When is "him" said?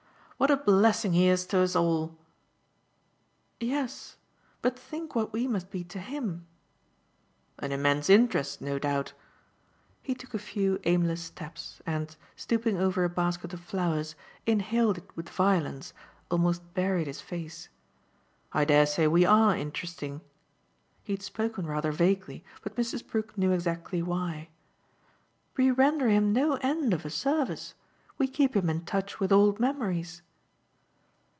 5.99-6.47, 26.09-26.33, 28.55-28.71